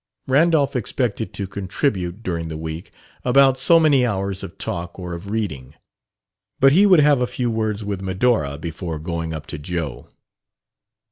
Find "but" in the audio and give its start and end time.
6.59-6.71